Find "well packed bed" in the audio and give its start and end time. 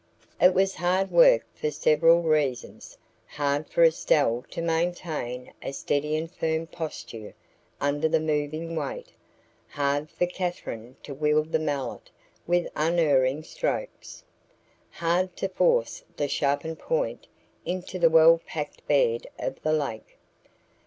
18.09-19.27